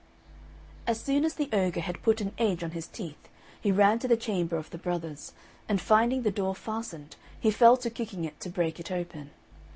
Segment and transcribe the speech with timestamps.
[0.87, 3.29] As soon as the ogre had put an edge on his teeth
[3.61, 5.31] he ran to the chamber of the brothers,
[5.69, 9.29] and finding the door fastened, he fell to kicking it to break it open.